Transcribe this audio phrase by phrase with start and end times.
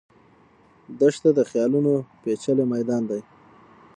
[0.99, 3.21] دښته د خیالونو پېچلی میدان دی.